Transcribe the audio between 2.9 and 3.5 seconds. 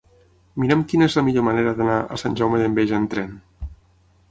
amb tren.